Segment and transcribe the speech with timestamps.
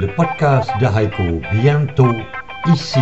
[0.00, 2.16] le podcast d'Araiko bientôt
[2.72, 3.00] ici.